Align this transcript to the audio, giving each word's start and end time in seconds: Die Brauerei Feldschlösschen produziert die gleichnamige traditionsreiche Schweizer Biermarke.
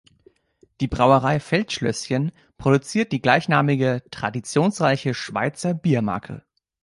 Die 0.79 0.87
Brauerei 0.87 1.39
Feldschlösschen 1.39 2.31
produziert 2.57 3.11
die 3.11 3.21
gleichnamige 3.21 4.01
traditionsreiche 4.09 5.13
Schweizer 5.13 5.75
Biermarke. 5.75 6.43